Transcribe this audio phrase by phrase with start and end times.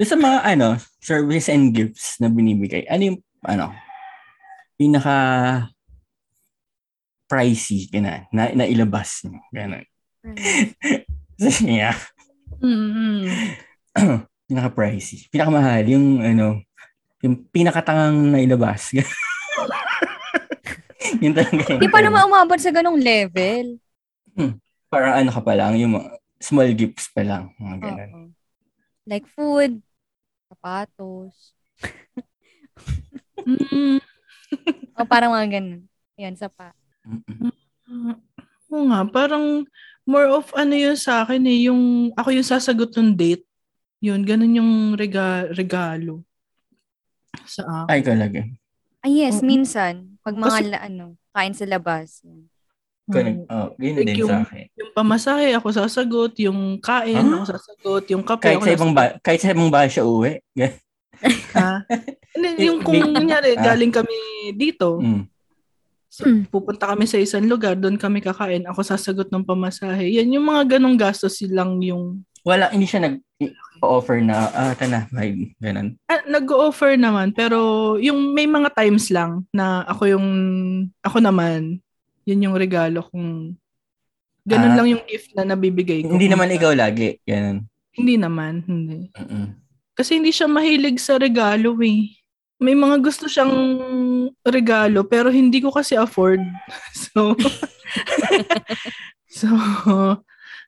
[0.00, 0.68] Sa mga ano,
[0.98, 3.66] service and gifts na binibigay, ano yung ano,
[4.74, 5.16] pinaka
[7.28, 9.38] pricey na, na, na ilabas niyo.
[9.52, 9.84] Ganun.
[11.36, 11.92] Kasi niya,
[12.60, 13.24] Mm-mm.
[14.48, 15.28] pinaka pricey.
[15.30, 16.60] Pinaka mahal yung ano,
[17.22, 18.90] yung pinakatangang na ilabas.
[21.22, 21.60] yun talaga.
[21.70, 23.78] yung- Di pa naman umabot sa ganong level.
[24.90, 25.94] Parang ano ka pa lang, yung
[26.40, 27.52] small gifts pa lang.
[27.60, 28.10] Mga ganun.
[28.10, 28.28] Oo.
[29.06, 29.80] Like food,
[30.50, 31.54] sapatos.
[33.46, 34.02] Mm,
[34.98, 35.86] O parang mga ganun.
[36.18, 36.74] Yan, sapa.
[37.06, 37.54] Mm-mm.
[38.68, 39.62] Oo nga, parang
[40.04, 43.46] more of ano yun sa akin eh, yung ako yung sasagot ng date.
[44.02, 46.26] Yun, ganun yung rega, regalo
[47.46, 47.88] sa akin.
[47.88, 48.40] Ay, talaga.
[49.00, 50.18] Ay, yes, minsan.
[50.20, 52.20] Pag mga, Kasi- la- ano, kain sa labas.
[53.12, 54.64] Nag, oh, yun Like din yung- sa akin.
[54.74, 56.32] Yung pamasahe, ako sasagot.
[56.38, 57.34] Yung kain, Ah?
[57.34, 58.04] ako sasagot.
[58.08, 60.38] Yung kape, Kahit ako sa ibang ba, kahit sa ibang bahay siya uwi.
[61.52, 61.72] Ha?
[62.32, 63.72] Hindi, yung kung kunyari, Ah.
[63.72, 64.16] galing kami
[64.54, 65.24] dito, Mm.
[66.06, 70.08] so, pupunta kami sa isang lugar, doon kami kakain, ako sasagot ng pamasahe.
[70.10, 72.22] Yan, yung mga ganong gastos lang yung...
[72.40, 75.92] Wala, hindi siya nag-offer na, ah, tana, may ganun.
[76.08, 77.60] Ah, nag-o-offer naman, pero
[77.96, 80.26] yung may mga times lang na ako yung...
[81.00, 81.84] Ako naman,
[82.22, 83.56] yun yung regalo kung...
[84.40, 84.76] Ganun Ah.
[84.76, 86.10] lang yung gift na nabibigay ko.
[86.10, 87.20] Hindi naman ikaw lagi.
[87.22, 87.68] Ganun.
[87.92, 89.12] Hindi naman, hindi.
[89.12, 89.46] Mm-mm.
[89.92, 92.08] Kasi hindi siya mahilig sa regalo eh.
[92.56, 93.52] May mga gusto siyang
[94.42, 96.40] regalo pero hindi ko kasi afford.
[97.04, 97.34] So,
[99.30, 99.46] so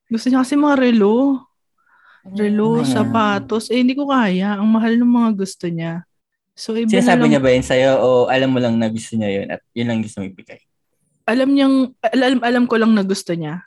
[0.07, 1.41] gusto niya kasi mga relo.
[2.25, 2.87] Relo, Ah.
[2.87, 3.67] sapatos.
[3.67, 4.55] Eh, hindi ko kaya.
[4.55, 6.07] Ang mahal ng mga gusto niya.
[6.53, 7.31] So, iba na Sinasabi lang.
[7.31, 10.05] niya ba yun sa'yo o alam mo lang na gusto niya yun at yun lang
[10.05, 10.61] gusto mo ibigay?
[11.25, 13.63] Alam niyang, alam, alam ko lang na gusto niya.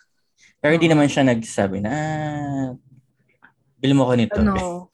[0.60, 2.68] Pero hindi naman siya nagsabi na, ah,
[3.78, 4.36] bili mo ko nito.
[4.36, 4.90] Ano?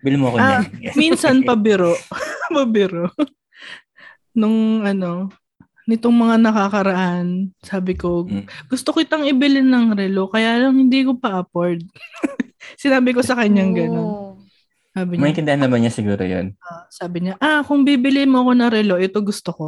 [0.00, 0.92] Bili mo ko Ah, niyan.
[1.00, 1.96] Minsan pabiro.
[2.52, 3.08] pabiro.
[4.32, 5.30] Nung ano,
[5.84, 7.26] nitong mga nakakaraan,
[7.60, 8.44] sabi ko, Mm.
[8.66, 11.80] gusto ko itang ibili ng relo, kaya lang hindi ko pa afford.
[12.80, 13.96] Sinabi ko sa kanyang gano'n.
[14.02, 14.30] Oo.
[14.90, 16.54] Sabi niya, Maintindihan naman niya siguro yun.
[16.60, 19.66] ah, sabi niya, ah, kung bibili mo ako ng relo, ito gusto ko.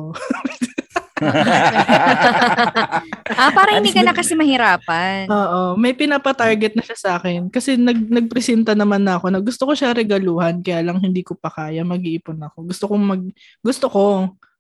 [3.37, 5.29] Ah, para hindi ka na kasi mahirapan.
[5.29, 7.51] Oo, may pinapa-target na siya sa akin.
[7.51, 11.35] Kasi nag, nagpresenta naman na ako na gusto ko siya regaluhan, kaya lang hindi ko
[11.37, 12.71] pa kaya, mag-iipon ako.
[12.71, 13.23] Gusto kong mag,
[13.61, 14.03] gusto ko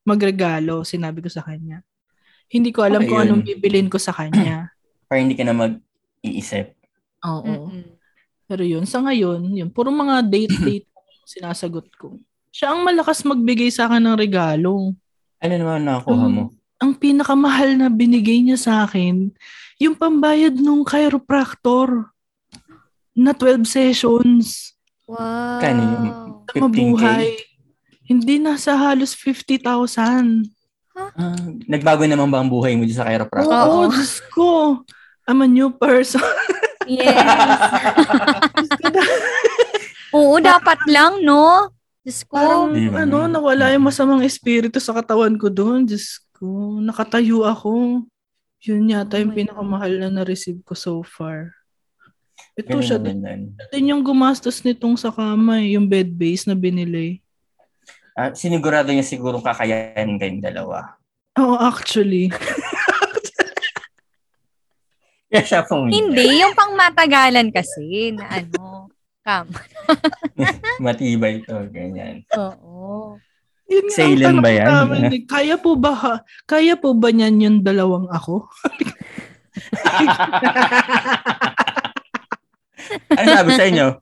[0.02, 1.80] magregalo, sinabi ko sa kanya.
[2.52, 3.26] Hindi ko alam Okay, kung yun.
[3.32, 4.70] anong bibilin ko sa kanya.
[5.08, 6.74] Para hindi ka na mag-iisip.
[7.26, 7.70] Oo.
[7.70, 7.84] Mm-mm.
[8.46, 10.86] Pero yun, sa ngayon, yun, puro mga date-date
[11.26, 12.18] sinasagot ko.
[12.54, 14.94] Siya ang malakas magbigay sa akin ng regalo.
[15.40, 16.44] Ano naman nakuha mo?
[16.76, 19.32] Ang pinakamahal na binigay niya sa akin,
[19.76, 22.12] yung pambayad nung chiropractor
[23.12, 24.72] na 12 sessions
[25.06, 25.62] Wow.
[25.62, 26.02] Kano yun?
[26.42, 26.60] sa 15K?
[26.66, 27.26] mabuhay.
[28.02, 29.62] Hindi nasa halos 50,000.
[31.14, 31.38] Ah,
[31.70, 33.46] nagbago naman ba ang buhay mo sa chiropractor?
[33.46, 33.86] Oo, Oo.
[33.86, 34.82] Diyos ko.
[35.30, 36.22] I'm a new person.
[36.86, 37.14] Yes.
[40.16, 41.70] Oo, dapat lang, no?
[42.06, 42.38] Diyos ko.
[42.38, 43.02] Parang ba?
[43.02, 45.82] ano, nawala yung masamang espiritu sa katawan ko doon.
[45.82, 48.06] Diyos ko, nakatayo ako.
[48.62, 51.50] Yun yata yung Oh my pinakamahal na na-receive ko so far.
[52.54, 53.18] Ito Ganun siya din,
[53.74, 57.18] din yung gumastos nitong sa kama, yung bed base na binili.
[58.14, 60.94] Ah, sinigurado niya siguro kakayanin kayong dalawa.
[61.36, 62.30] Oo, actually.
[65.26, 66.00] Kaya siya pumili.
[66.00, 68.88] Hindi, yung pang matagalan kasi na ano,
[69.26, 69.50] kam.
[70.84, 72.22] Matibay to, ganyan.
[72.38, 73.18] Oo.
[73.66, 74.68] Yun nga ang Sailan tanong ba yan?
[74.70, 78.46] namin, eh, kaya po ba, ha- kaya po ba niyan yung dalawang ako?
[83.18, 83.98] Ano sabi sa inyo?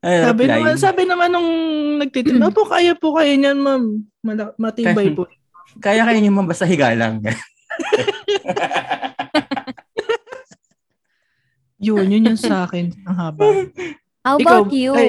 [0.00, 0.56] Ano sabi reply?
[0.56, 1.50] naman, sabi naman nung
[2.00, 4.00] nagtitinda, po kaya po kayo niyan, ma'am.
[4.56, 5.28] Matibay po.
[5.76, 7.20] Kaya kayo niyo man basta higa lang.
[11.84, 12.96] Yun, yun yung sa akin.
[13.04, 13.44] Ang haba.
[14.24, 14.92] How Ikaw, about you?
[14.96, 15.08] ay,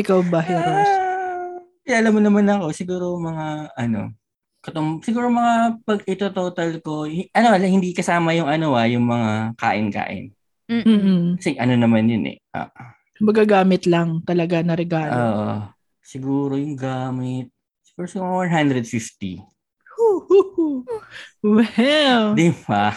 [0.00, 0.88] Ikaw ba, Heroes?
[0.88, 4.16] Ah, Kaya alam mo naman ako, siguro mga ano,
[4.64, 7.04] katum, siguro mga pag ito total ko,
[7.36, 10.32] ano, hindi kasama yung ano ah, yung mga kain-kain.
[10.72, 11.36] Mm-mm.
[11.36, 12.38] Kasi ano naman yun eh.
[12.56, 12.72] Ah,
[13.20, 15.12] Magagamit lang talaga na regalo.
[15.12, 15.50] Oo.
[16.02, 17.52] siguro yung gamit,
[17.84, 19.44] siguro siguro 150.
[19.92, 20.76] Hoo, hoo, hoo.
[21.44, 22.96] Well, Di ba?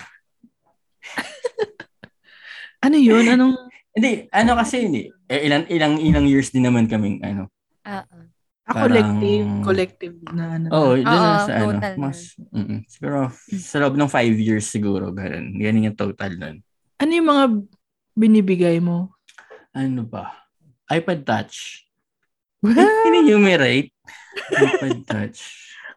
[2.85, 3.25] ano yun?
[3.27, 3.64] Anong,
[3.95, 5.07] Hindi, ano kasi hindi.
[5.31, 7.47] Eh, ilang, ilang, ilang years din naman kaming ano.
[7.87, 8.27] Ah, ah.
[8.67, 10.67] ah, Parang- collective, collective na ano.
[10.75, 11.79] Oo, oh, doon Oo, na sa ano.
[11.95, 15.55] Mas, mm siguro sa loob ng five years siguro, ganun.
[15.55, 16.59] Ganun yung total nun.
[16.99, 17.45] Ano yung mga
[18.19, 19.15] binibigay mo?
[19.71, 20.43] Ano ba?
[20.91, 21.87] iPad Touch.
[22.61, 23.89] in-enumerate.
[24.53, 25.39] iPod Touch.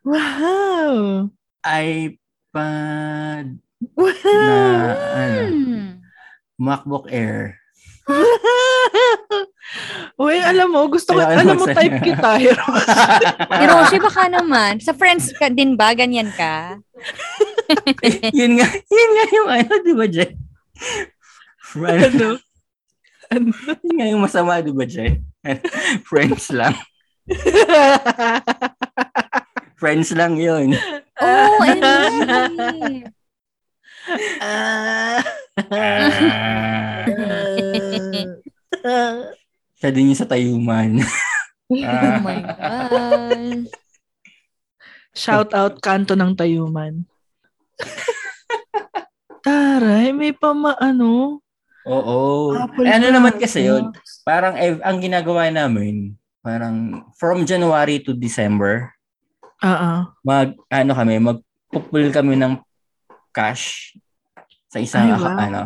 [0.05, 1.29] Wow.
[1.61, 3.47] iPad
[3.95, 4.11] Wow.
[4.25, 4.57] na
[5.15, 5.79] ano.
[6.59, 7.63] MacBook Air.
[10.23, 11.77] Uy, alam mo, gusto ko, alam mo, magsaya.
[11.77, 13.01] type kita, Hiroshi.
[13.61, 14.81] Hiroshi, baka naman.
[14.81, 15.93] Sa friends ka din ba?
[15.93, 16.81] Ganyan ka?
[18.39, 20.33] yun nga, yun nga yung ano, di ba, Jay?
[21.77, 22.29] Ano, ano?
[23.29, 23.53] Ano?
[23.85, 25.21] yun nga yung masama, di ba, Jay?
[26.09, 26.75] Friends lang.
[29.79, 30.73] Friends lang yun.
[31.21, 31.61] Oh.
[34.41, 35.21] Ah.
[35.69, 37.48] Siya
[39.91, 40.99] din yung sa tayuman.
[41.69, 41.77] Oh
[42.25, 43.69] my gosh.
[45.13, 47.05] Shout out kanto ng Tayuman.
[49.45, 51.45] Taray, may pama ano.
[51.85, 52.53] Oo.
[52.57, 53.15] Apple Eh, ano na.
[53.21, 53.93] naman kasi yun,
[54.25, 58.89] parang eh, ang ginagawa namin, parang from January to December,
[59.61, 60.09] Oo.
[60.25, 62.61] mag ano kami, magpupul kami ng
[63.33, 63.93] cash
[64.73, 65.37] sa isang Ay, wow.
[65.37, 65.63] ano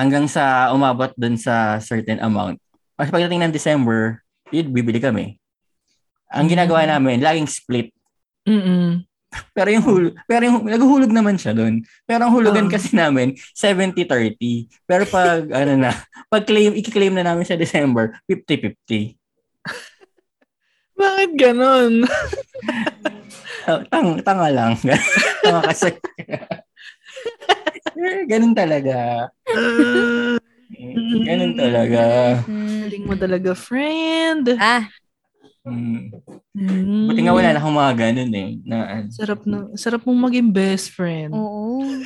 [0.00, 2.56] hanggang sa umabot dun sa certain amount.
[2.96, 5.36] Kasi pagdating ng December, yun bibili kami.
[6.32, 6.90] Ang ginagawa Mm.
[6.90, 7.88] namin, laging split.
[8.48, 9.04] Mm-mm.
[9.56, 11.86] Pero yung hulog, pero yung naghuhulog naman siya doon.
[12.02, 12.72] Pero ang hulugan Oo.
[12.72, 14.66] kasi namin 70-30.
[14.82, 15.94] Pero pag ano na,
[16.26, 19.14] pag claim, i-claim na namin sa December, 50-50.
[20.98, 22.10] Bakit ganon?
[23.70, 24.74] Oh, tang, tanga lang.
[25.40, 25.94] tanga kasi.
[28.00, 29.28] Eh, Ganun talaga.
[31.20, 32.02] Ganun talaga.
[32.48, 32.88] Hmm.
[32.88, 34.56] Galing mo talaga, friend.
[34.56, 34.88] Ah,
[35.60, 36.08] Mm.
[36.56, 37.04] Mm.
[37.04, 38.50] Buti nga wala na akong mga ganun eh.
[38.64, 39.04] Na.
[39.12, 41.36] Sarap na, sarap mong maging best friend.
[41.36, 41.84] oo.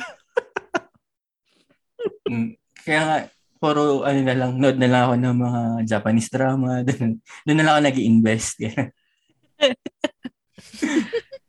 [2.25, 2.53] Mm.
[2.85, 3.17] Kaya nga,
[3.57, 6.69] puro ano na lang, nood na lang ako ng mga Japanese drama.
[6.85, 8.61] Doon, doon na lang ako nag invest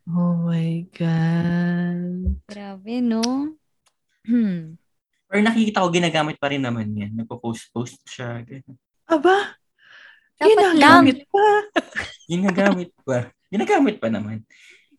[0.09, 2.39] Oh my God.
[2.47, 3.21] Grabe, no?
[4.27, 4.75] Hmm.
[5.27, 7.11] Pero nakikita ko ginagamit pa rin naman yan.
[7.15, 8.43] Nagpo-post-post siya.
[8.43, 8.75] ganun.
[9.07, 9.55] Aba,
[10.37, 11.03] Dapat lang.
[11.07, 11.45] ginagamit pa.
[12.29, 13.17] Ginagamit pa.
[13.47, 14.43] Ginagamit pa naman.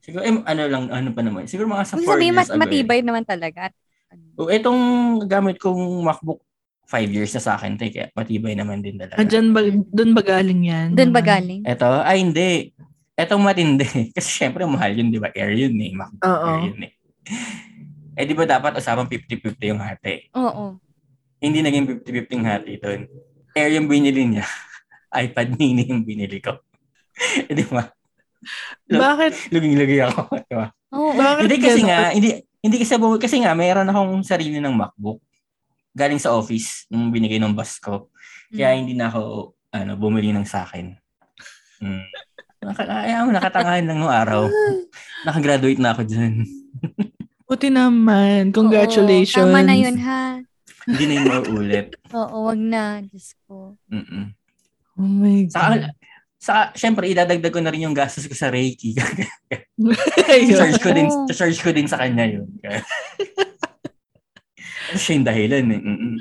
[0.01, 1.45] Siguro, eh, ano lang, ano pa naman.
[1.45, 2.59] Siguro mga sa Kung 4 sabihin, years mas ago.
[2.59, 3.69] matibay naman talaga.
[4.35, 4.81] O, itong
[5.29, 6.41] gamit kong MacBook
[6.89, 9.21] 5 years na sa akin, teka, matibay naman din talaga.
[9.21, 10.89] Ah, dyan ba, dun ba galing yan?
[10.97, 11.61] Doon ba galing?
[11.63, 12.73] Ito, ay hindi.
[13.13, 13.85] Etong matindi.
[14.17, 15.29] Kasi syempre mahal yun, di ba?
[15.31, 15.93] Air yun eh.
[15.93, 16.49] MacBook Oo.
[16.49, 16.93] Air yun eh.
[18.19, 20.27] Eh di ba dapat usapang 50-50 yung hati?
[20.35, 20.75] Oo.
[21.39, 23.01] Hindi naging 50-50 yung hati doon.
[23.55, 24.43] Air yung binili niya.
[25.23, 26.59] iPad mini yung binili ko.
[27.47, 27.87] eh di ba?
[28.91, 29.55] Bakit?
[29.55, 30.21] Luging-lugi ako.
[30.47, 30.67] Di ba?
[30.95, 31.15] Oo.
[31.15, 35.19] Bakit Hindi kasi nga, hindi, hindi kasi, bu- kasi nga, mayroon akong sarili ng MacBook.
[35.91, 38.11] Galing sa office, nung binigay ng boss ko.
[38.49, 38.79] Kaya Hmm.
[38.79, 39.21] hindi na ako
[39.69, 40.97] ano, bumili ng sa akin.
[41.79, 42.07] Mm.
[42.65, 44.49] Naka, ayaw, nakatangahan lang nung araw.
[45.23, 46.43] Nakagraduate na ako dyan.
[47.49, 48.53] Buti naman.
[48.53, 49.41] Congratulations.
[49.41, 50.45] Oo, tama na yun, ha?
[50.85, 51.87] hindi na yung mauulit.
[52.17, 53.01] Oo, wag na.
[53.01, 53.77] Diyos ko.
[53.89, 54.33] Mm-mm.
[54.97, 55.53] Oh my God.
[55.53, 55.75] Saka,
[56.37, 58.97] saka, syempre, idadagdag ko na rin yung gastos ko sa Reiki.
[60.57, 62.49] Charge ko din, charge ko din sa kanya yun.
[64.89, 65.81] Ano siya yung dahilan eh.
[65.81, 66.15] Mm-mm.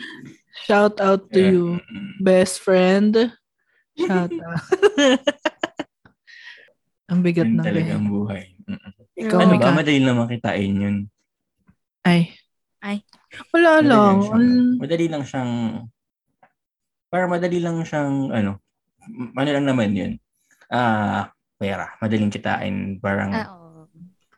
[0.67, 1.63] Shout out to Kaya, you.
[1.79, 2.07] mm-mm.
[2.19, 3.31] Best friend.
[3.95, 4.61] Shout out.
[7.07, 8.51] Ang bigat na talaga ang buhay.
[8.67, 8.91] Mm-mm.
[9.15, 9.71] Ikaw, Ano ba?
[9.73, 10.97] Madali lang makitain yun.
[12.07, 12.19] Ay.
[12.79, 12.97] Ay.
[13.51, 13.99] Wala Madali lang.
[13.99, 15.51] lang siyang, Al- madali lang siyang,
[17.07, 18.51] para madali lang siyang, ano,
[19.35, 20.11] ano lang naman yun.
[20.67, 21.95] Ah, pera.
[21.99, 22.99] Madaling kitain.
[22.99, 23.91] Parang, Ah, oo.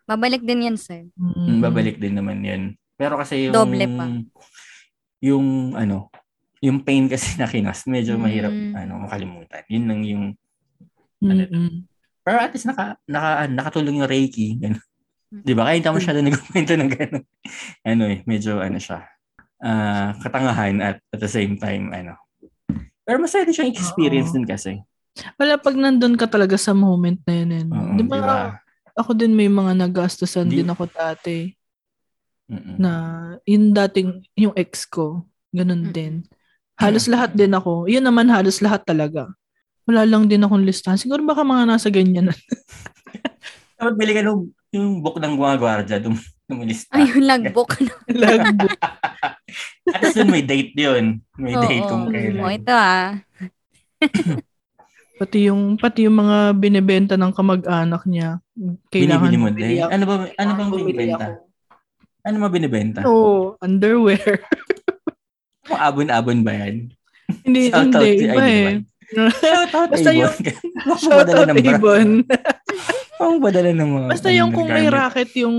[0.06, 1.06] Babalik din yan, sir.
[1.14, 2.74] mm, babalik din naman yun.
[2.98, 4.06] Pero kasi yung, Doble pa.
[5.22, 5.48] yung,
[5.78, 6.10] ano,
[6.60, 8.22] yung pain kasi na kinas, medyo Mm.
[8.22, 9.64] mahirap, ano, makalimutan.
[9.70, 10.24] Yun lang yung,
[11.22, 11.86] Mm-mm.
[12.26, 14.58] pero at least naka, naka, nakatulong yung Reiki.
[14.58, 14.82] Ganun.
[15.30, 15.70] Di ba?
[15.70, 17.24] Kaya hindi ako masyado nagkwento ng gano'n.
[17.86, 19.06] ano eh, medyo ano siya.
[19.60, 22.16] ah katangahan at at the same time, ano.
[23.04, 24.36] Pero masaya din siyang experience Oo.
[24.36, 24.72] din kasi.
[25.36, 27.50] Wala pag nandun ka talaga sa moment na yun.
[27.52, 27.74] eh, no?
[27.76, 28.38] Oo, Di ba, di ba?
[28.96, 31.52] ako din may mga nagastusan Di- din ako dati
[32.50, 32.76] Mm-mm.
[32.78, 32.92] na
[33.46, 35.22] yung dating, yung ex ko,
[35.52, 36.26] ganun din.
[36.74, 37.86] Halos lahat din ako.
[37.86, 39.28] Yun naman halos lahat talaga.
[39.84, 40.96] Wala lang din akong listahan.
[40.96, 42.32] Siguro baka mga nasa ganyan.
[43.78, 46.14] Dapat bili ka nung yung book ng mga gwardya, dum,
[46.46, 46.94] dumilista.
[46.94, 47.74] Ayun, logbook.
[48.10, 48.78] Lagbook.
[49.90, 51.26] At dun may date yun.
[51.36, 51.64] May Oo.
[51.64, 52.54] date kung Oh, kailan.
[52.54, 53.18] ito ah.
[55.20, 58.40] pati yung pati yung mga binebenta ng kamag-anak niya.
[58.88, 59.82] Kailangan Binibili mo din?
[59.82, 59.90] ako.
[59.92, 61.26] Ano ba, ano bang binibenta?
[62.20, 63.00] Ano ba binibenta?
[63.04, 64.46] Oo, underwear.
[65.68, 66.94] Kung abon-abon ba yan?
[67.44, 68.10] hindi, hindi.
[68.24, 68.74] Iba eh.
[69.10, 70.38] Shout out, Basta yung-
[70.98, 71.50] Shout out.
[71.58, 72.24] Ibon.
[73.20, 74.08] Ang padala ng mga...
[74.10, 75.58] Basta yung kung may racket yung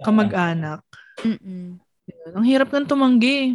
[0.00, 0.80] kamag-anak.
[1.20, 1.76] Mm-mm.
[2.08, 2.32] Yun.
[2.32, 3.52] Ang hirap ng tumanggi.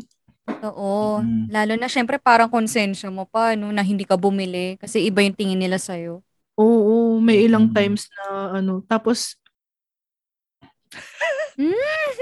[0.63, 1.19] Oo.
[1.19, 1.49] Mm.
[1.51, 5.35] Lalo na syempre parang konsensya mo pa no, na hindi ka bumili kasi iba yung
[5.35, 6.21] tingin nila sa'yo.
[6.55, 7.75] Oo, may ilang Mm.
[7.75, 8.23] times na
[8.55, 8.79] ano.
[8.85, 9.35] Tapos,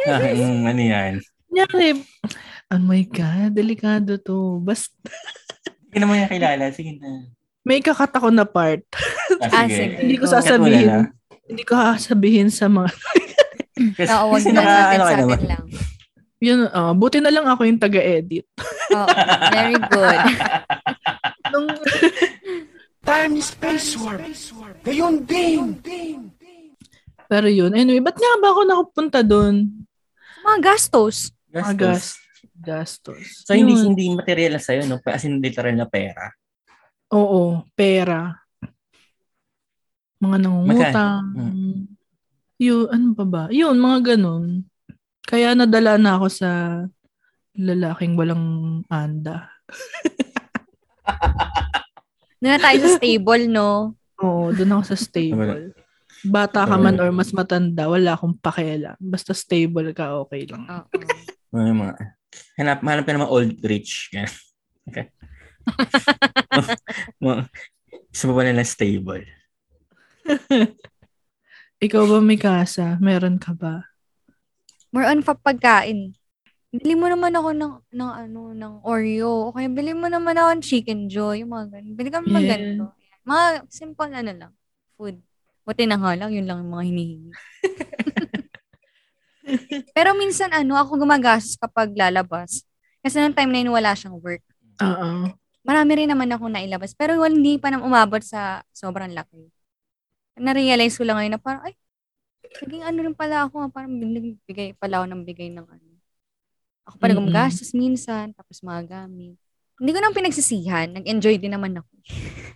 [0.07, 1.13] Ah, mm, ano yan?
[1.51, 2.01] nyari,
[2.67, 4.59] oh my God, delikado to.
[4.59, 4.95] Basta,
[5.87, 6.65] Hindi naman niya kilala.
[6.71, 7.29] Sige na.
[7.61, 8.81] may kakat ako na part.
[9.51, 10.01] Ah, sige.
[10.01, 11.11] Hindi ko sasabihin.
[11.45, 12.89] Hindi ko sasabihin sa mga,
[13.99, 15.65] Kasi, Oo, wag na natin ano ka sa atin lang.
[16.39, 18.47] yun, ah, buti na lang ako yung taga-edit.
[18.95, 19.07] Oo,
[19.51, 20.21] very good.
[21.51, 21.67] Nung,
[23.05, 24.25] Time space warp.
[24.81, 25.85] Gayon din.
[27.29, 29.85] pero yun, anyway, ba't nga ba ako nakapunta doon?
[30.41, 31.29] Mga gastos.
[31.53, 32.17] Mga gas,
[32.57, 33.45] gastos.
[33.45, 33.93] So, hindi, Yun.
[33.93, 34.97] hindi material na sa'yo, no?
[35.05, 36.33] As in, literal na pera.
[37.13, 38.44] Oo, pera.
[40.19, 41.25] Mga nangungutang.
[41.35, 41.79] Mm.
[42.55, 43.43] Yun, ano pa ba?
[43.51, 44.63] Yun, mga ganun.
[45.25, 46.49] Kaya nadala na ako sa
[47.55, 48.45] lalaking walang
[48.87, 49.49] anda.
[52.45, 53.97] Doon na tayo sa stable, no?
[54.21, 55.73] Oo, doon ako sa stable.
[56.21, 58.93] Bata ka man or mas matanda, wala akong pakialam.
[59.01, 60.69] Basta stable ka, okay lang.
[60.69, 60.85] Oo.
[61.55, 61.93] Mga, mga,
[62.59, 64.11] hanap, hanap ka naman old rich.
[64.91, 65.07] Okay.
[67.23, 67.47] Mga-
[68.11, 69.23] Gusto mo ba nila stable?
[71.85, 72.97] Ikaw ba may kasa?
[73.03, 73.83] Meron ka ba?
[74.95, 76.15] More on pa pagkain.
[76.75, 79.51] Bili mo naman ako ng, ng ano, ng Oreo.
[79.51, 81.43] Okay, bili mo naman ako ng Chicken Joy.
[81.43, 81.95] Yung mga ganun.
[81.95, 82.51] Bili kami mga Yeah.
[82.51, 82.83] ganito.
[83.25, 84.51] Mga simple ano lang.
[84.99, 85.15] Food.
[85.65, 87.31] Buti na nga lang, yun lang yung mga hinihingi.
[89.95, 92.65] Pero minsan ano, ako gumagastos kapag lalabas.
[93.01, 94.41] Kasi nung time na yun, wala siyang work.
[94.81, 95.29] Oo.
[95.65, 96.93] Marami rin naman ako nailabas.
[96.93, 99.49] Pero hindi pa naman umabot sa sobrang laki.
[100.35, 101.73] Na-realize ko lang ngayon na parang, ay,
[102.61, 103.55] naging ano rin pala ako.
[103.61, 103.91] ah, Parang
[104.45, 105.87] bigay pala ako ng bigay ng ano.
[106.85, 107.27] Ako pala Mm-mm.
[107.27, 109.35] gumagastos minsan, tapos mga gamit.
[109.75, 110.87] Hindi ko nang pinagsisihan.
[110.93, 111.91] Nag-enjoy din naman ako.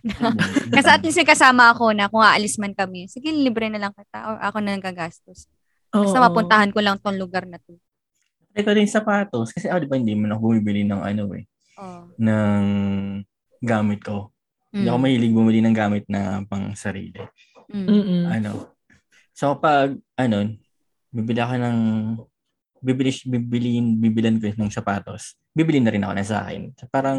[0.72, 4.18] Kasi at least kasama ako na kung aalis man kami, sige, libre na lang kita
[4.24, 5.44] or ako na nagagastos.
[5.90, 6.24] Basta Oo.
[6.24, 7.76] mapuntahan ko lang tong lugar na to.
[8.50, 9.52] Ito din sapatos.
[9.52, 11.44] Kasi, ah, di ba, hindi mo na ako bumibili ng ano eh,
[11.76, 12.08] Oh.
[12.16, 12.64] ng
[13.60, 14.32] gamit ko.
[14.70, 15.04] Hindi ako Mm.
[15.04, 17.18] mahilig bumili ng gamit na pang sarili.
[17.70, 17.86] Mm.
[17.86, 18.22] Mm-mm.
[18.26, 18.74] Ano.
[19.32, 20.36] So, pag, ano,
[21.08, 21.78] bibili ako ng,
[22.82, 26.74] bibili, bibili, bibilan ko ng sapatos, bibili na rin ako na sa akin.
[26.76, 27.18] So, parang,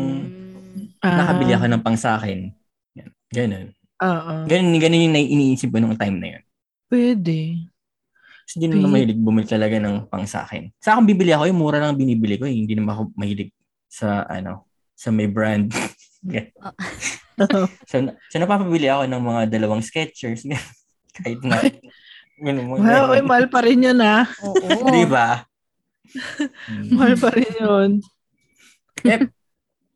[0.72, 1.03] Mm.
[1.03, 2.48] Ah, nakabili ako ng pang sa akin.
[2.96, 3.10] Yan.
[3.27, 3.67] Ganun.
[4.00, 4.34] Oo.
[4.48, 6.43] Ganun, ganun yung iniisip ko nung time na yun.
[6.88, 7.67] Pwede.
[8.48, 10.72] Kasi hindi naman mahilig bumili talaga ng pang sa akin.
[10.79, 12.48] Sa akin bibili ako, yung mura lang binibili ko.
[12.48, 12.55] eh.
[12.55, 13.51] Hindi naman ako mahilig
[13.91, 14.63] sa, ano,
[15.01, 15.74] sa may brand.
[17.89, 20.46] so, na- so napapabili ako ng mga dalawang Skechers.
[21.17, 21.58] Kahit na,
[22.62, 22.77] mo.
[22.77, 24.29] Wow, ay, mahal pa rin yun ah.
[24.46, 24.93] Oo.
[24.93, 25.46] Di ba?
[26.93, 27.89] Mahal pa rin yun.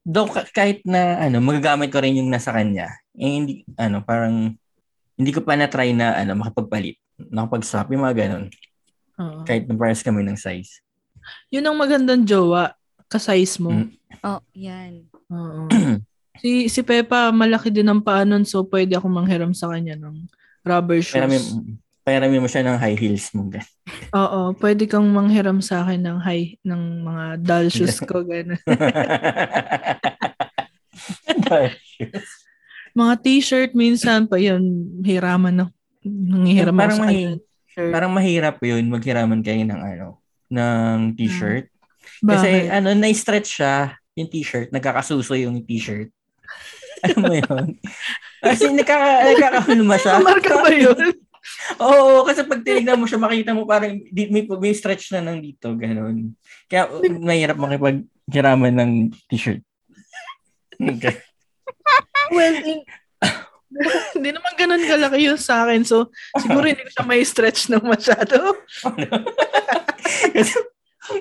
[0.06, 2.90] Though ka- kahit na ano, magagamit ko rin yung nasa kanya.
[3.18, 4.54] Eh, hindi ano, parang
[5.16, 7.00] hindi ko pa na try na ano, makapagpalit.
[7.18, 8.46] Nakapag-swap yung mga ganun.
[9.18, 9.42] Oo.
[9.48, 10.84] Kahit na pares kami ng size.
[11.50, 12.76] Yun ang magandang jowa.
[13.10, 13.72] Ka-size mo.
[13.72, 13.90] Mm.
[14.24, 15.10] Oh, yan.
[15.34, 15.68] Oo.
[16.42, 20.30] si si Pepa, malaki din ang paa nun, so pwede ako manghiram sa kanya ng
[20.64, 21.20] rubber shoes.
[21.20, 21.40] Pero may,
[22.06, 23.50] Pairami mo siya ng high heels mo.
[24.22, 28.62] Oo, pwede kang manghiram sa akin ng high ng mga doll shoes ko gano'n.
[32.94, 34.62] mga t-shirt minsan pa yun
[35.02, 35.66] hiraman na
[36.06, 37.42] nangihiram parang, sa mahi.
[37.74, 37.92] Shirt.
[37.92, 40.22] parang mahirap yun maghiraman kayo ng ano
[40.54, 41.74] ng t-shirt.
[42.22, 42.30] Bakit?
[42.38, 44.72] Kasi ano, na-stretch siya yung t-shirt.
[44.72, 46.10] Nagkakasuso yung t-shirt.
[47.06, 47.66] Alam mo yun?
[48.40, 50.14] Kasi nagkaka, nagkakahulma siya.
[50.24, 51.14] Marka ba yun?
[51.84, 55.38] Oo, kasi pag tinignan mo siya, makita mo parang di, may, may stretch na nang
[55.44, 56.34] dito, ganun.
[56.66, 56.90] Kaya
[57.22, 58.92] mahirap makipaghiraman ng
[59.30, 59.62] t-shirt.
[60.80, 61.22] Okay.
[62.34, 62.88] well, in-
[64.16, 65.84] hindi naman ganun kalaki yun sa akin.
[65.84, 68.56] So, siguro hindi ko siya may stretch ng masyado.
[70.34, 70.56] kasi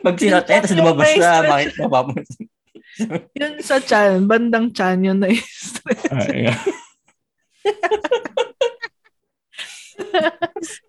[0.01, 1.51] pag sinot, eh, tapos lumabas stretch.
[1.51, 2.47] bakit mapapansin?
[3.41, 6.07] Yun sa chan, bandang chan yun na stretch.
[6.11, 6.59] Ah, yeah.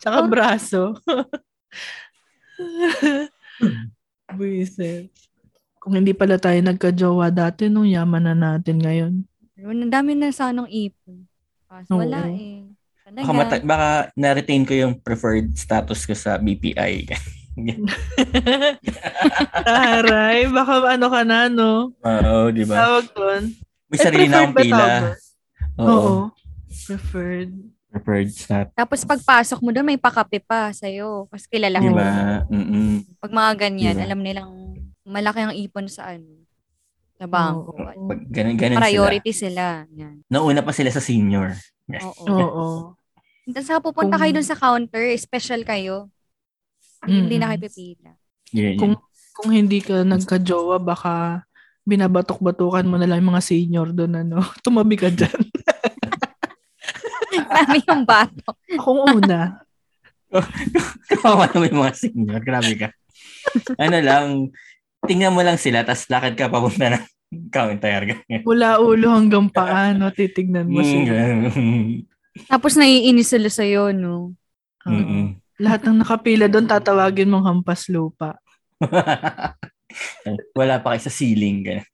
[0.01, 0.97] Tsaka braso.
[4.37, 5.09] Buisit.
[5.81, 9.13] Kung hindi pala tayo nagka-jowa dati, nung yaman na natin ngayon.
[9.61, 11.29] Ang dami na sanang ipon.
[11.69, 12.65] Kaso wala eh.
[13.05, 13.21] Talaga.
[13.21, 17.05] Baka, mata- baka na-retain ko yung preferred status ko sa BPI.
[19.65, 21.95] Taray, baka ano ka na, no?
[21.95, 22.75] Oo, di ba?
[22.77, 23.43] Tawag doon.
[23.85, 24.85] May Eh, sarili na preferred akong pila.
[25.75, 25.87] Oo.
[25.87, 26.13] Oo.
[26.67, 27.51] Preferred.
[27.87, 28.67] Preferred slot.
[28.73, 31.31] Tapos pagpasok mo doon, may pakape pa sa'yo.
[31.31, 31.93] Kasi kilala Di ka.
[31.93, 32.09] ba?
[32.49, 32.91] Mm-mm.
[33.17, 34.03] Pag mga ganyan, Diba?
[34.03, 34.51] alam nilang
[35.03, 36.43] malaki ang ipon sa ano.
[37.15, 37.71] Sa bangko.
[38.05, 38.83] Pag ganun, ganun sila.
[38.83, 39.65] Priority sila.
[39.93, 40.19] Yan.
[40.27, 41.55] Nauna pa sila sa senior.
[41.87, 42.27] Oo.
[42.27, 42.65] Oo.
[43.45, 46.09] Tapos sa pupunta kayo dun sa counter, special kayo.
[47.05, 47.51] Hindi na Mm-mm.
[47.53, 48.11] kayo pipila.
[48.51, 49.03] Yun, Kung, yun.
[49.31, 51.43] kung hindi ka nagka-jowa, baka
[51.83, 54.41] binabatok-batukan mo na lang yung mga senior doon, ano.
[54.65, 55.39] Tumabi ka dyan.
[57.35, 58.51] Marami yung bato.
[58.73, 59.61] Akong una.
[61.11, 62.41] Kawawa naman yung mga senior.
[62.41, 62.89] Grabe ka.
[63.77, 64.25] ano lang,
[65.05, 67.03] tingnan mo lang sila, tapos lakad ka papunta ng
[67.51, 68.01] counter.
[68.41, 71.45] Mula ulo hanggang paano, titignan mo sila.
[71.53, 72.03] Mm,
[72.49, 74.35] Tapos naiinis sila sa'yo, no?
[74.83, 74.91] Oo.
[74.91, 75.39] Mm-mm.
[75.55, 78.35] Lahat ng nakapila doon, tatawagin mong hampas lupa.
[80.59, 81.63] Wala pa kayo sa ceiling.
[81.63, 81.87] Ganun.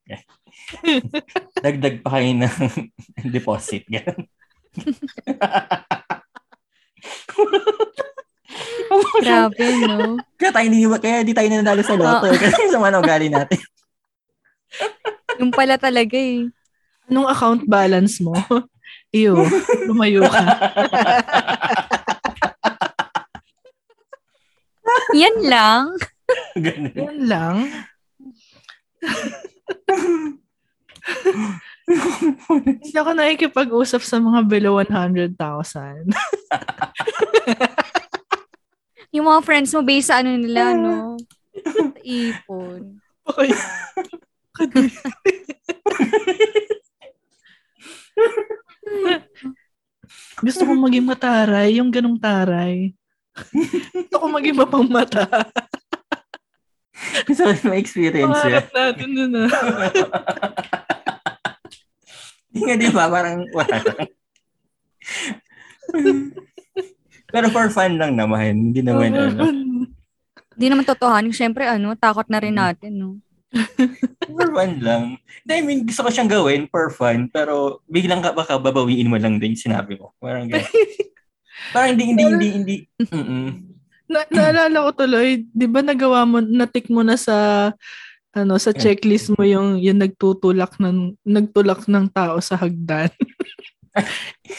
[1.65, 2.56] Dagdag pa kayo ng
[3.36, 3.86] deposit.
[3.86, 4.25] Ganun.
[9.22, 10.20] Grabe, no?
[10.36, 12.27] kaya tayo hindi, kaya di tayo nanalo sa loto.
[12.34, 13.62] Kasi sa mga ugali natin.
[15.38, 16.50] Yung pala talaga eh.
[17.08, 18.34] Anong account balance mo?
[19.12, 19.36] Iyo,
[19.86, 20.41] lumayo ka.
[25.15, 25.86] Yan lang.
[26.56, 26.96] Ganun.
[26.96, 27.58] Yan lang.
[32.82, 35.36] Hindi ako nakikipag-usap sa mga below 100,000.
[39.15, 41.20] Yung mga friends mo, based sa ano nila, no?
[42.00, 43.03] Ipon.
[43.27, 43.51] Okay.
[50.39, 52.96] Gusto kong maging mataray, yung ganong taray.
[53.96, 55.26] Gusto kong maging mapang mata.
[57.34, 58.78] So, may experience Pangarap yun.
[58.78, 59.50] natin dun ah.
[62.52, 63.10] Hindi nga, di ba?
[63.10, 63.78] Parang wala.
[67.34, 68.70] Pero for fun lang naman.
[68.70, 69.44] Hindi naman ano.
[70.53, 71.34] Hindi naman totohanin.
[71.34, 73.18] Siyempre, ano, takot na rin natin, no?
[74.27, 75.16] For fun lang.
[75.48, 77.32] I mean, gusto ko siyang gawin for fun.
[77.32, 80.12] Pero biglang ka baka babawiin mo lang din sinabi mo.
[80.20, 80.70] Parang gano'n.
[81.70, 82.76] Parang hindi, hindi, hindi, hindi.
[83.14, 83.48] Mm-mm.
[84.12, 87.72] Na- naalala ko tuloy, 'di ba nagawa mo natik mo na sa
[88.36, 93.08] ano sa checklist mo yung yung nagtutulak ng nagtulak ng tao sa hagdan.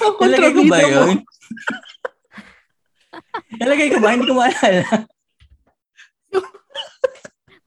[0.05, 1.17] Ang Nalagay ko ba yun?
[3.61, 4.09] Nalagay ko ba?
[4.13, 4.85] Hindi ko maalala.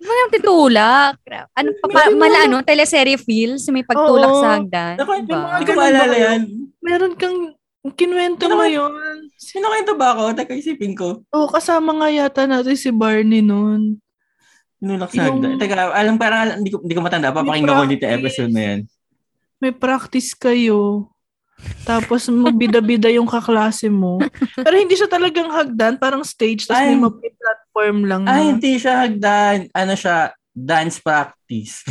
[0.06, 1.18] Ano yung titulak?
[1.58, 4.38] Ano, pa, pa, mala, ano, teleserye feels, may pagtulak Oo.
[4.38, 5.02] sa hagdan.
[5.02, 5.58] Naku, Diba?
[5.58, 6.42] Hindi ko maalala yan.
[6.78, 7.55] Meron kang
[7.92, 8.72] kinwento Ano mo ba?
[8.72, 8.92] yun.
[9.36, 10.34] Sino kayong tabako?
[10.34, 11.22] Teka, isipin ko.
[11.30, 14.02] Oo, kasama nga yata natin si Barney noon.
[14.82, 15.60] Nulak sa Yung-.
[15.60, 17.30] Teka, alam, parang hindi ko, hindi ko matanda.
[17.30, 18.80] Papakinggan ko yung episode na yan.
[19.60, 21.10] May practice kayo.
[21.88, 24.20] Tapos magbida-bida yung kaklase mo.
[24.56, 26.68] Pero hindi siya talagang hagdan, parang stage.
[26.68, 26.92] Tapos Ay.
[26.92, 29.72] may mga platform lang na Ay, hindi siya hagdan.
[29.72, 30.36] Ano siya?
[30.52, 31.84] Dance practice.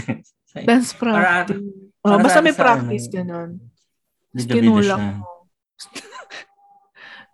[0.55, 1.61] dance practice.
[2.01, 3.15] Oh, para basta sa- may practice ano.
[3.15, 3.51] ganun.
[4.35, 5.34] Tinulak mo.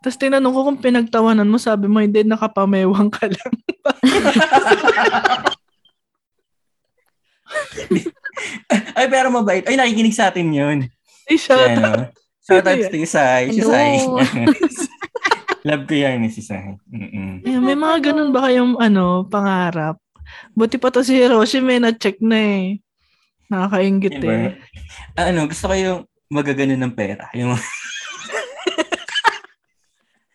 [0.01, 3.55] Tapos tinanong ko kung pinagtawanan mo, sabi mo, hindi, nakapamewang ka lang.
[8.97, 9.65] Ay, pero mabait.
[9.69, 10.79] Ay, nakikinig sa atin yun.
[11.29, 12.09] Ay, shout ano,
[12.41, 13.53] shout out to Sai.
[13.53, 13.61] Si.
[13.61, 14.01] Sai.
[15.69, 16.81] Love ko yan ni si Sai.
[17.45, 20.01] Ayun, may mga ganun ba kayong ano, pangarap?
[20.57, 22.81] Buti pa to si Hiroshi, may na-check na eh.
[23.51, 24.33] Nakakaingit Diba?
[24.33, 24.51] eh.
[25.19, 27.29] Ah, ano, gusto ko yung magagano ng pera.
[27.35, 27.53] Yung,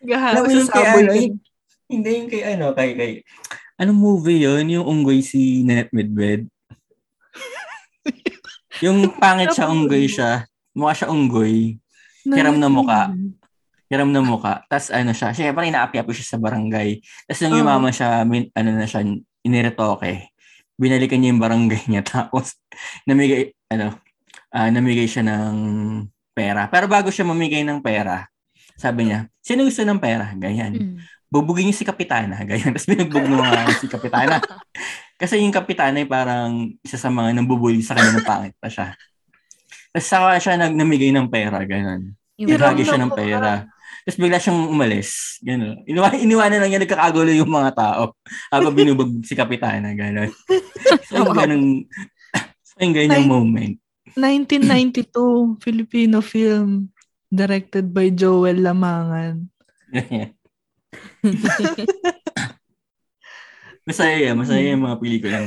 [0.06, 1.32] Gahawa Alam mo sa yung kay ano, yun.
[1.90, 3.12] hindi yung kay ano, kay, kay,
[3.82, 4.64] anong movie yun?
[4.70, 6.46] Yung unggoy si Nanette Medved.
[8.86, 10.46] yung pangit siya, unggoy siya.
[10.76, 11.76] Mukha siya unggoy.
[12.26, 13.10] Hiram na mukha.
[13.86, 14.66] hiram na mukha.
[14.66, 16.98] Tapos ano siya, syempre inaapi-api siya sa barangay.
[17.26, 17.60] Tapos nung Oo.
[17.62, 19.02] yumama siya, min, ano na siya,
[19.46, 20.34] iniretoke.
[20.76, 22.02] Binalikan niya yung barangay niya.
[22.14, 22.58] Tapos
[23.06, 23.94] namigay, ano,
[24.50, 25.56] ah, namigay siya ng
[26.34, 26.68] pera.
[26.68, 28.26] Pero bago siya mamigay ng pera,
[28.76, 30.30] sabi niya, sino gusto ng pera?
[30.36, 30.76] Ganyan.
[30.76, 30.96] Mm.
[31.26, 32.36] Bubugin niyo si Kapitana.
[32.48, 32.76] Ganyan.
[32.76, 34.38] Tapos binugbog mo nga si Kapitana.
[35.20, 38.92] Kasi yung Kapitana ay parang isa sa mga nambubuli sa kanya ng pangit pa siya.
[39.90, 41.64] Tapos saka siya nag namigay ng pera.
[41.64, 43.64] Hiram Naghagi siya ng pera.
[44.06, 45.40] Tapos bigla siyang umalis.
[45.42, 45.82] Gano'n.
[45.82, 48.14] Iniwan, iniwanan lang niya, nagkakagulo yung mga tao.
[48.54, 50.30] Habang binubog si Kapitana, gano'n.
[51.10, 51.64] So, yung ganun,
[52.62, 53.74] so, yung ganyang moment.
[54.14, 56.94] 1992, Filipino film.
[57.26, 59.50] Directed by Joel Lamangan.
[63.86, 64.36] Masaya yan.
[64.38, 65.38] Masaya yung mga pelikula.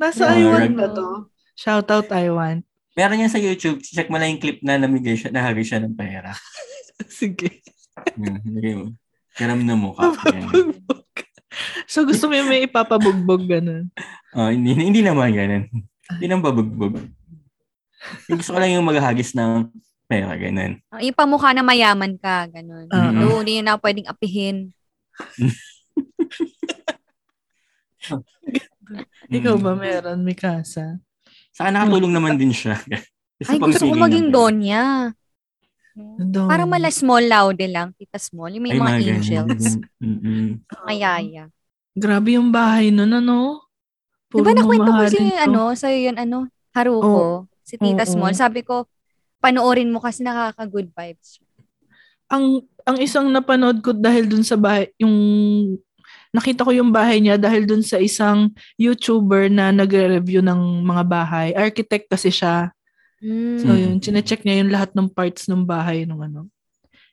[0.00, 0.40] Nasa Yeah.
[0.40, 1.28] I Want ba to?
[1.56, 2.64] Shout out I Want.
[2.96, 3.84] Meron yan sa YouTube.
[3.84, 6.32] Check mo lang yung clip na namigay siya, nahagi siya ng pera.
[7.08, 7.60] Sige.
[8.16, 8.96] Hmm, lagay mo.
[9.36, 10.12] Kiram na mukha.
[11.90, 13.90] So gusto mo yung may ipapabugbog ganun.
[14.32, 15.64] Oh, hindi, hindi naman ganun.
[16.16, 16.96] Hindi nang babugbog.
[18.30, 19.68] Gusto ko lang yung maghahagis ng
[20.10, 20.82] pera, ganun.
[20.90, 22.90] Oh, Yung pamukha na mayaman ka, ganun.
[22.90, 23.20] Ah, Mm.
[23.22, 24.74] Doon, hindi na pwedeng apihin.
[29.30, 30.98] Ikaw ba meron, Mikasa?
[31.54, 32.74] Saka nakatulong naman din siya.
[33.40, 34.28] Sa Ay, gusto ko maging.
[34.28, 35.14] Donya.
[35.96, 36.48] Doon.
[36.48, 38.52] Para mala small laude lang, tita small.
[38.52, 39.08] Yung may Ay, mga ganun.
[39.16, 39.64] angels.
[40.04, 40.60] Mm-mm.
[40.60, 41.44] Mga yaya.
[41.96, 43.64] Grabe yung bahay nun, ano?
[44.30, 48.12] Di ba nakwento ko si, ano, sa'yo yun, ano, Haruko, si Tita Oo.
[48.12, 48.34] Small.
[48.36, 48.86] Sabi ko,
[49.40, 51.40] panoorin mo kasi nakaka-good vibes.
[52.30, 55.12] ang ang isang napanood ko dahil dun sa bahay, yung
[56.30, 61.48] nakita ko yung bahay niya dahil dun sa isang YouTuber na nagre-review ng mga bahay.
[61.58, 62.70] Architect kasi siya.
[63.18, 63.58] Mm.
[63.58, 66.46] So yun, chinecheck niya yung lahat ng parts ng bahay ng ano.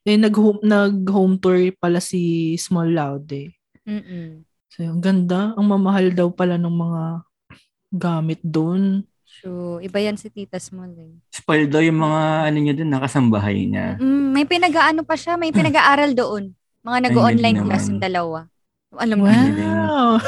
[0.07, 3.51] Eh, nag-home, nag-home tour pala si Small Laude.
[3.83, 4.47] Mm-mm.
[4.71, 5.51] So yung ganda.
[5.59, 7.03] Ang mamahal daw pala ng mga
[7.91, 9.03] gamit doon.
[9.27, 9.77] True.
[9.79, 11.11] Iba yan si Tita Small eh.
[11.29, 13.99] Spoiled daw yung mga ano niya dun, nakasambahay niya.
[13.99, 16.55] Mm, may pinag-aano pa siya, may pinag-aaral doon.
[16.81, 18.47] Mga nag-online class yung dalawa.
[18.95, 20.17] Alam mo, Wow!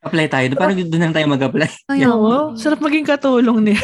[0.00, 0.48] Apply tayo.
[0.56, 1.70] Parang doon lang tayo mag-apply.
[1.86, 2.10] Ayaw.
[2.10, 3.78] Oo, sarap maging katulong niya.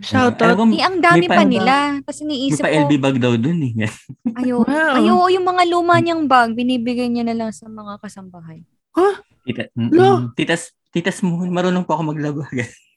[0.00, 0.56] Shout out.
[0.56, 1.74] ko, Eh, ang dami May pa pa- nila.
[2.00, 3.72] Kasi may niisip pa ko, LB bag daw dun eh.
[4.40, 4.94] ayo, Wow.
[4.96, 8.62] ayo, yung mga luma niyang bag, binibigay niya na lang sa mga kasambahay.
[9.42, 10.26] Tita, Lo.
[10.26, 12.46] mm, titas, titas mo, marunong po ako maglaba.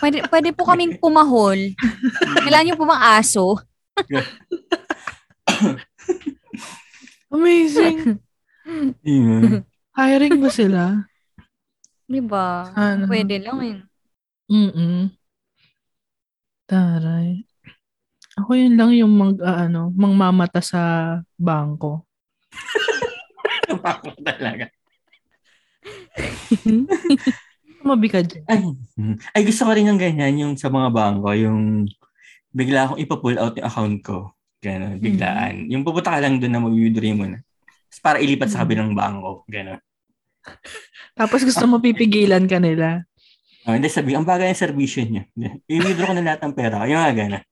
[0.00, 1.76] Pwede, pwede po kaming pumahol.
[2.42, 3.60] Kailan niyo po bang aso?
[7.34, 8.18] Amazing.
[9.04, 9.62] Yun.
[9.92, 11.04] Hiring ba sila?
[12.08, 12.72] Di ba?
[12.72, 13.06] Ano?
[13.06, 13.78] Pwede lang eh.
[14.52, 15.08] Mm
[16.68, 17.44] Taray.
[18.40, 20.80] Ako yun lang yung mag, ah, ano, mangmamata sa
[21.36, 22.08] bangko.
[23.84, 24.72] Bakit talaga.
[27.84, 28.44] Mabika dyan.
[28.48, 28.58] Ay,
[28.98, 29.16] mm.
[29.34, 31.86] ay, gusto ko rin ng ganyan, yung sa mga bangko, yung
[32.52, 34.18] bigla akong ipa-pull out yung account ko.
[34.62, 35.66] Gano'n, biglaan.
[35.74, 37.42] Yung pupunta ka lang doon na mag-withdraw mo na.
[37.98, 39.42] Para ilipat sa kabilang bangko.
[39.50, 39.80] Gano'n.
[41.18, 43.02] Tapos gusto mo pipigilan ka nila.
[43.66, 45.26] Oh, hindi sabi, ang bagay ng servisyo niya.
[45.72, 46.86] I-withdraw ko na lahat ng pera.
[46.86, 47.02] Yung.
[47.02, 47.42] Ay, iba.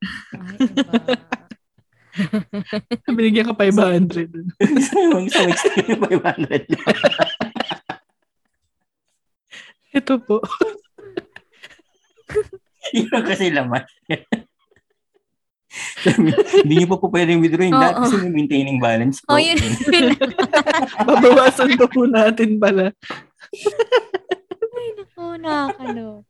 [3.11, 4.27] Binigyan ka 500.
[4.77, 6.99] Gusto mo, gusto mo extend yung 500 lang.
[9.91, 10.39] Ito po.
[12.97, 13.83] Yun kasi laman.
[16.67, 17.83] Hindi niyo pa po pwedeng withdrawing Oo.
[17.83, 19.37] dahil kasi may maintaining balance po.
[19.37, 19.55] Oh, yun.
[21.07, 22.91] Babawasan pa po natin pala.
[25.15, 26.27] oh, nakakaloka.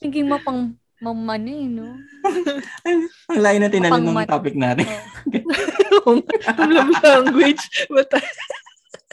[0.00, 2.00] Naging mapang mamano eh, no?
[3.28, 4.88] Ang layo na tinanong ng topic natin.
[6.08, 6.24] Oh.
[6.56, 7.60] Ang love language.
[7.92, 8.08] But,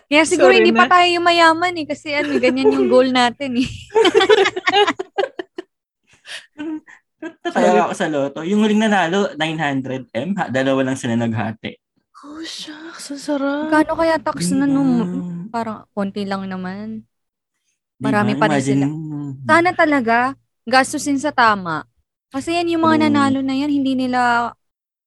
[0.07, 0.91] Kaya siguro Sorry hindi pa na.
[0.91, 1.85] tayo mayaman eh.
[1.87, 3.67] Kasi ano, ganyan yung goal natin eh.
[7.43, 8.39] Tataya ako sa loto.
[8.43, 10.35] Yung huling nanalo, 900M.
[10.35, 11.71] Ha, dalawa lang sila naghati.
[12.23, 13.11] oh, shucks.
[13.11, 13.67] Ang sarap.
[13.71, 14.83] Kano kaya tax na no?
[14.83, 15.51] Mm.
[15.51, 17.03] Parang konti lang naman.
[17.99, 18.85] Marami pa rin sila.
[19.43, 20.35] Sana talaga,
[20.67, 21.87] gastusin sa tama.
[22.27, 24.51] Kasi yan yung mga nanalo na yan, hindi nila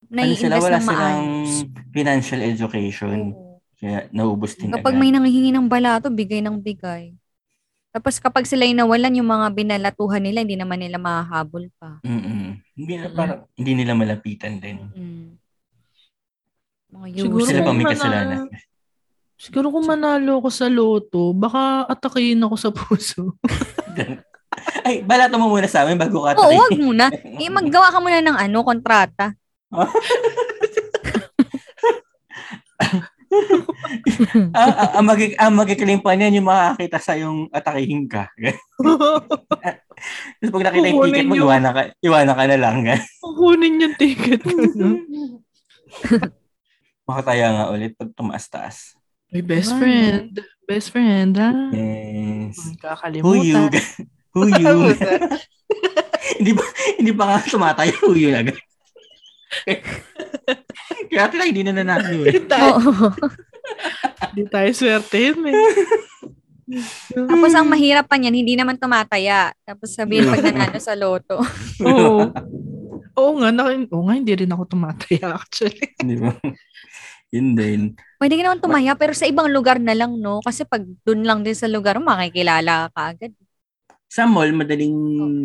[0.06, 1.52] ano sila, nai-invest wala ng silang maayos.
[1.92, 3.18] financial education.
[3.35, 3.45] Oo.
[3.76, 5.00] Kaya naubos din Kapag agad.
[5.00, 7.12] may nanghihingi ng balato, bigay ng bigay.
[7.92, 11.96] Tapos kapag sila yung nawalan, yung mga binalatuhan nila, hindi naman nila mahahabol pa.
[12.04, 12.60] Mm-mm.
[12.76, 14.84] Hindi, na, parang, hindi nila malapitan din.
[14.92, 15.28] Mm.
[16.92, 17.48] Mga Siguro.
[17.48, 18.48] Sila kung pang may kasalanan.
[19.36, 23.36] Siguro kung manalo ako sa loto, baka atakihin ako sa puso.
[24.86, 26.60] Ay, balato mo muna sa amin bago ka Oo, tayo.
[26.64, 27.06] wag muna.
[27.42, 29.36] Eh, maggawa ka muna ng ano, kontrata.
[34.57, 38.29] ah, ah, ang, magig, ang magikiling pa niyan yung makakita sa yung atakihin ka.
[40.37, 42.77] Tapos pag nakita yung ticket mo, yung- iwanan ka, iwanan ka na lang.
[43.25, 44.53] Kukunin yung ticket ko.
[44.77, 44.88] No?
[47.09, 48.99] Makataya nga ulit pag tumaas-taas.
[49.31, 49.81] My best Wow.
[49.83, 50.31] friend.
[50.66, 51.51] Best friend, ha?
[51.70, 52.59] Yes.
[52.59, 53.55] Ay, Who you?
[53.55, 53.70] Kakalimutan.
[54.35, 54.77] Who you?
[56.37, 56.64] hindi ba
[56.99, 58.59] hindi pa nga tumataya who you agad.
[61.11, 62.35] Kaya tila hindi na nanalo eh.
[62.35, 63.09] Hindi tayo, Oo.
[64.35, 65.57] hindi tayo swerte yun, eh.
[67.14, 69.55] Tapos ang mahirap pa niyan, hindi naman tumataya.
[69.62, 71.38] Tapos sabihin pag nanalo sa loto.
[71.87, 72.27] Oo.
[73.16, 75.88] Oo nga, naka, oo nga, hindi rin ako tumataya actually.
[75.97, 76.37] Di ba?
[77.33, 77.81] Yun din.
[78.21, 80.45] Pwede ka naman tumaya, pero sa ibang lugar na lang, no?
[80.45, 83.33] Kasi pag dun lang din sa lugar, makikilala ka agad.
[84.07, 84.95] Sa mall, madaling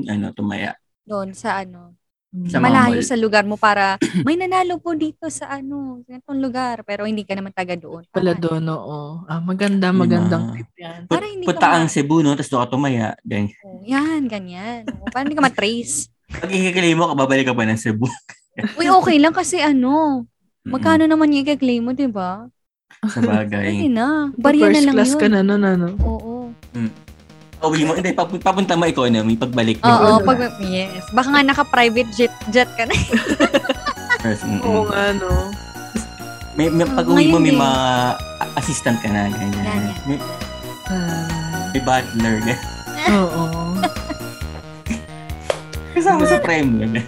[0.06, 0.76] ano, tumaya.
[1.08, 1.95] Doon sa ano.
[2.31, 3.03] Sa malayo mall.
[3.03, 6.79] sa lugar mo para may nanalo po dito sa ano, sa itong lugar.
[6.87, 8.07] Pero hindi ka naman taga doon.
[8.07, 9.27] Pala doon, oo.
[9.27, 11.11] Ah, maganda, magandang tip yan.
[11.11, 12.31] Put, Para hindi punta ang ma- Cebu, no?
[12.31, 13.07] Tapos doon ka tumaya.
[13.21, 13.51] Ganyan.
[13.67, 14.87] Oh, yan, ganyan.
[14.87, 16.07] Oh, para hindi ka matrace.
[16.39, 18.07] Pag ikikilay mo, kababalik ka pa ng Cebu.
[18.79, 20.23] Uy, okay lang kasi ano,
[20.63, 22.47] magkano naman yung i-claim mo, di ba?
[23.11, 23.75] Sa bagay.
[23.75, 24.31] Hindi na.
[24.39, 25.19] Barya na First lang class yun.
[25.19, 25.87] ka na nun, ano?
[25.99, 26.31] Oo.
[27.62, 29.86] Uwi mo, hindi, pap- papunta mo economy, pagbalik mo.
[29.86, 31.08] Oo, pag, yes.
[31.12, 32.95] Baka nga naka-private jet, jet ka na.
[34.19, 34.63] First, mm-mm.
[34.63, 35.30] Oo nga, no?
[36.54, 37.62] May, may, Oh, pag uwi mo, may ngayon eh.
[37.62, 37.82] mga
[38.58, 39.62] assistant ka na, ganyan.
[39.62, 39.95] Ganyan.
[40.04, 40.17] May,
[40.84, 42.60] Ah, may butler, ganyan.
[43.13, 43.41] oo.
[45.93, 46.76] Kasama sa prime mo.
[46.82, 47.06] ganyan.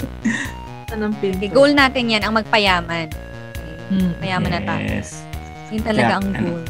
[0.94, 1.52] Anong Okay, pinto?
[1.52, 3.10] goal natin yan, ang magpayaman.
[3.90, 4.12] Hmm.
[4.20, 4.86] Mayaman na tayo.
[4.86, 5.26] Yes.
[5.70, 6.64] Yun talaga Kaya, ang ano, goal.